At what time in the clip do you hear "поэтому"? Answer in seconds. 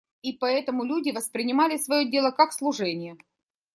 0.33-0.83